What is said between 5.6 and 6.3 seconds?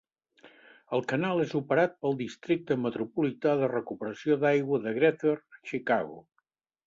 Chicago.